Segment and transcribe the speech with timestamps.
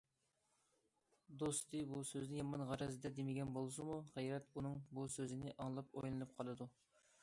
[1.43, 6.75] دوستى بۇ سۆزنى يامان غەرەزدە دېمىگەن بولسىمۇ، غەيرەت ئۇنىڭ بۇ سۆزىنى ئاڭلاپ ئويلىنىپ قالىدۇ.